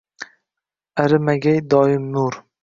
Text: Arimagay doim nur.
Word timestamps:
Arimagay 1.03 1.59
doim 1.75 2.09
nur. 2.17 2.41